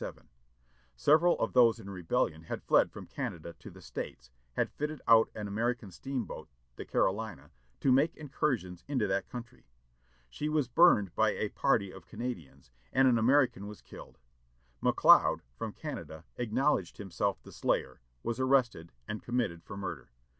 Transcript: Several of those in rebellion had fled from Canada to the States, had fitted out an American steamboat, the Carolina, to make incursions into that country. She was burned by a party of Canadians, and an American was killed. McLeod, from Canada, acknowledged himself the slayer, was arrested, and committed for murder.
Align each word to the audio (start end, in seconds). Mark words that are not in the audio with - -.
Several 0.95 1.37
of 1.39 1.53
those 1.53 1.79
in 1.79 1.87
rebellion 1.87 2.45
had 2.45 2.63
fled 2.63 2.91
from 2.91 3.05
Canada 3.05 3.53
to 3.59 3.69
the 3.69 3.83
States, 3.83 4.31
had 4.53 4.71
fitted 4.71 4.99
out 5.07 5.29
an 5.35 5.47
American 5.47 5.91
steamboat, 5.91 6.49
the 6.75 6.85
Carolina, 6.85 7.51
to 7.81 7.91
make 7.91 8.15
incursions 8.17 8.83
into 8.87 9.05
that 9.05 9.29
country. 9.29 9.67
She 10.27 10.49
was 10.49 10.67
burned 10.67 11.13
by 11.13 11.33
a 11.33 11.49
party 11.49 11.91
of 11.91 12.07
Canadians, 12.07 12.71
and 12.91 13.07
an 13.07 13.19
American 13.19 13.67
was 13.67 13.83
killed. 13.83 14.17
McLeod, 14.81 15.41
from 15.55 15.71
Canada, 15.71 16.25
acknowledged 16.35 16.97
himself 16.97 17.39
the 17.43 17.51
slayer, 17.51 18.01
was 18.23 18.39
arrested, 18.39 18.91
and 19.07 19.21
committed 19.21 19.61
for 19.63 19.77
murder. 19.77 20.09